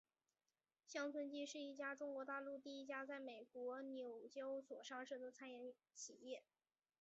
[0.87, 6.41] 乡村基是一家中国大陆第一家在美国纽交所上市的餐饮企业。